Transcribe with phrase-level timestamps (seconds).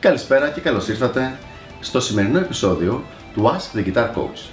[0.00, 1.38] Καλησπέρα και καλώς ήρθατε
[1.80, 4.50] στο σημερινό επεισόδιο του Ask the Guitar Coach.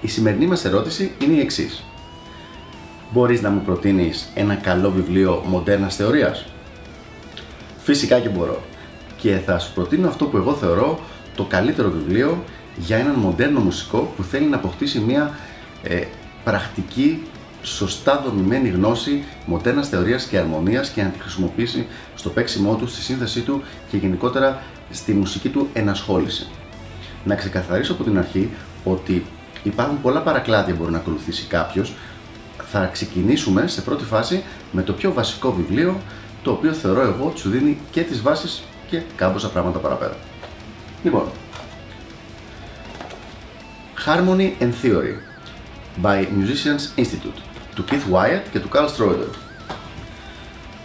[0.00, 1.84] Η σημερινή μας ερώτηση είναι η εξής.
[3.12, 6.46] Μπορείς να μου προτείνεις ένα καλό βιβλίο μοντέρνας θεωρίας;
[7.78, 8.60] Φυσικά και μπορώ.
[9.16, 11.00] Και θα σου προτείνω αυτό που εγώ θεωρώ
[11.36, 12.44] το καλύτερο βιβλίο
[12.76, 15.34] για έναν μοντέρνο μουσικό που θέλει να αποκτήσει μια
[15.82, 16.04] ε,
[16.44, 17.22] πρακτική
[17.62, 23.00] σωστά δομημένη γνώση μοντέρνας θεωρίας και αρμονίας και να τη χρησιμοποιήσει στο παίξιμό του, στη
[23.00, 26.46] σύνθεσή του και γενικότερα στη μουσική του ενασχόληση.
[27.24, 28.50] Να ξεκαθαρίσω από την αρχή
[28.84, 29.24] ότι
[29.62, 31.94] υπάρχουν πολλά παρακλάδια που μπορεί να ακολουθήσει κάποιος.
[32.70, 36.00] Θα ξεκινήσουμε σε πρώτη φάση με το πιο βασικό βιβλίο,
[36.42, 40.16] το οποίο θεωρώ εγώ ότι σου δίνει και τις βάσεις και κάμποσα πράγματα παραπέρα.
[41.04, 41.24] Λοιπόν,
[44.06, 45.16] Harmony and Theory
[46.02, 47.40] by Musicians Institute
[47.74, 49.28] του Keith Wyatt και του Carl Schroeder.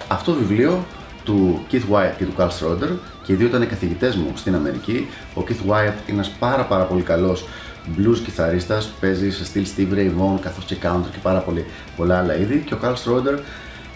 [0.07, 0.85] Αυτό το βιβλίο
[1.23, 2.89] του Keith Wyatt και του Carl Schroeder
[3.23, 5.07] και οι δύο ήταν καθηγητές μου στην Αμερική.
[5.35, 7.47] Ο Keith Wyatt είναι ένας πάρα πάρα πολύ καλός
[7.97, 11.65] blues κιθαρίστας, παίζει σε στυλ Steve Ray Vaughan καθώς και country και πάρα πολύ,
[11.95, 13.39] πολλά άλλα είδη και ο Carl Schroeder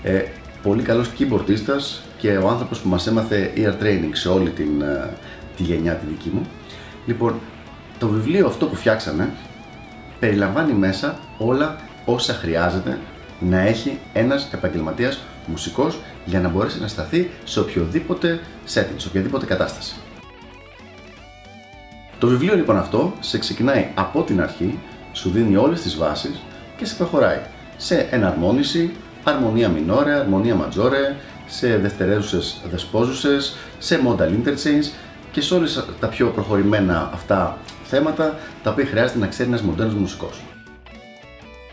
[0.03, 0.23] ε,
[0.63, 5.09] πολύ καλός keyboardistας και ο άνθρωπος που μας έμαθε ear training σε όλη την, ε,
[5.57, 6.45] τη γενιά τη δική μου.
[7.05, 7.39] Λοιπόν,
[7.99, 9.29] το βιβλίο αυτό που φτιάξαμε
[10.19, 12.99] περιλαμβάνει μέσα όλα όσα χρειάζεται
[13.39, 18.39] να έχει ένας επαγγελματίας μουσικός για να μπορέσει να σταθεί σε οποιοδήποτε
[18.73, 19.95] setting, σε οποιαδήποτε κατάσταση.
[22.19, 24.79] Το βιβλίο λοιπόν αυτό σε ξεκινάει από την αρχή,
[25.11, 26.41] σου δίνει όλες τις βάσεις
[26.77, 27.39] και σε προχωράει
[27.77, 31.16] σε εναρμόνιση, αρμονία μινόρε, αρμονία ματζόρε,
[31.47, 34.91] σε δευτερεύουσες δεσπόζουσες, σε modal interchange
[35.31, 37.57] και σε όλες τα πιο προχωρημένα αυτά
[37.88, 40.41] θέματα τα οποία χρειάζεται να ξέρει ένας μοντέρνος μουσικός.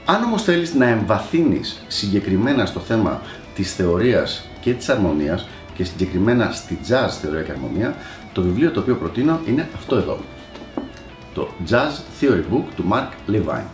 [0.05, 3.20] Αν όμως θέλεις να εμβαθύνεις συγκεκριμένα στο θέμα
[3.55, 7.95] της θεωρίας και της αρμονίας και συγκεκριμένα στη jazz θεωρία και αρμονία,
[8.33, 10.18] το βιβλίο το οποίο προτείνω είναι αυτό εδώ.
[11.34, 13.67] Το Jazz Theory Book του Mark Levine.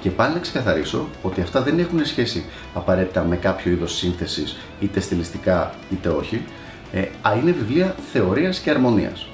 [0.00, 2.44] Και πάλι να ξεκαθαρίσω ότι αυτά δεν έχουν σχέση
[2.74, 6.44] απαραίτητα με κάποιο είδος σύνθεσης είτε στιλιστικά είτε όχι,
[6.92, 9.26] ε, α, είναι βιβλία θεωρίας και αρμονίας.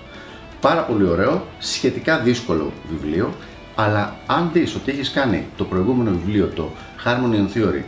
[0.61, 3.35] Πάρα πολύ ωραίο, σχετικά δύσκολο βιβλίο,
[3.75, 6.71] αλλά αν δεις ότι έχεις κάνει το προηγούμενο βιβλίο, το
[7.05, 7.83] Harmony and Theory,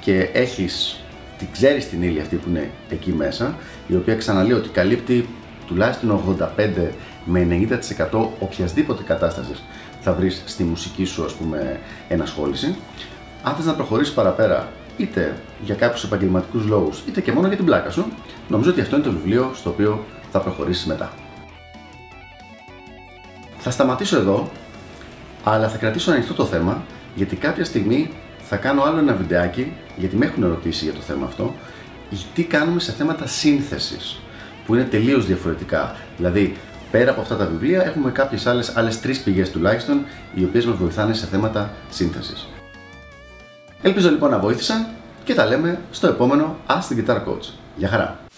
[0.00, 1.00] και έχεις,
[1.38, 3.54] τη ξέρεις την ύλη αυτή που είναι εκεί μέσα,
[3.86, 5.28] η οποία ξαναλέω ότι καλύπτει
[5.66, 6.88] τουλάχιστον 85
[7.24, 7.68] με
[8.10, 9.62] 90% οποιασδήποτε κατάστασης
[10.00, 12.76] θα βρεις στη μουσική σου ας πούμε ενασχόληση.
[13.42, 17.66] Αν θες να προχωρήσεις παραπέρα είτε για κάποιους επαγγελματικούς λόγους είτε και μόνο για την
[17.66, 18.12] πλάκα σου,
[18.48, 21.12] νομίζω ότι αυτό είναι το βιβλίο στο οποίο θα προχωρήσεις μετά.
[23.60, 24.50] Θα σταματήσω εδώ
[25.44, 26.82] αλλά θα κρατήσω ανοιχτό το θέμα
[27.14, 28.10] γιατί κάποια στιγμή
[28.42, 31.54] θα κάνω άλλο ένα βιντεάκι γιατί με έχουν ερωτήσει για το θέμα αυτό
[32.34, 34.20] τι κάνουμε σε θέματα σύνθεσης
[34.66, 36.56] που είναι τελείως διαφορετικά δηλαδή
[36.90, 40.04] πέρα από αυτά τα βιβλία έχουμε κάποιες άλλες, άλλες τρεις πηγές τουλάχιστον
[40.34, 42.48] οι οποίες μας βοηθάνε σε θέματα σύνθεσης
[43.82, 44.88] Ελπίζω λοιπόν να βοήθησα
[45.24, 47.52] και τα λέμε στο επόμενο Ask the Guitar Coach.
[47.76, 48.29] Γεια χαρά!